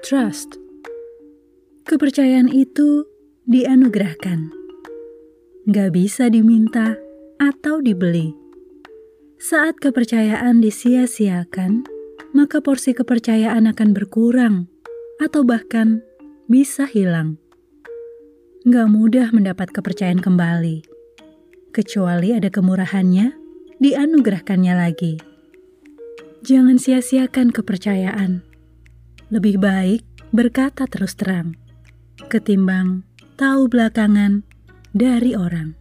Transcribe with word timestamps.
trust. 0.00 0.56
Kepercayaan 1.84 2.48
itu 2.48 3.04
dianugerahkan. 3.44 4.48
Gak 5.68 5.90
bisa 5.92 6.32
diminta 6.32 6.96
atau 7.36 7.84
dibeli. 7.84 8.32
Saat 9.40 9.80
kepercayaan 9.80 10.60
disia-siakan, 10.60 11.84
maka 12.32 12.60
porsi 12.60 12.92
kepercayaan 12.92 13.68
akan 13.68 13.90
berkurang 13.96 14.68
atau 15.20 15.44
bahkan 15.44 16.04
bisa 16.48 16.88
hilang. 16.88 17.36
Gak 18.68 18.88
mudah 18.92 19.32
mendapat 19.32 19.72
kepercayaan 19.72 20.20
kembali, 20.20 20.84
kecuali 21.72 22.36
ada 22.36 22.52
kemurahannya 22.52 23.32
dianugerahkannya 23.80 24.74
lagi. 24.76 25.16
Jangan 26.44 26.76
sia-siakan 26.76 27.52
kepercayaan. 27.52 28.49
Lebih 29.30 29.62
baik 29.62 30.02
berkata 30.34 30.90
terus 30.90 31.14
terang, 31.14 31.54
ketimbang 32.26 33.06
tahu 33.38 33.70
belakangan 33.70 34.42
dari 34.90 35.38
orang. 35.38 35.79